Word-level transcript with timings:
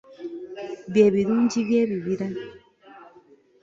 Bye 0.91 1.05
birungi 1.13 1.59
by'ebibira. 1.67 2.27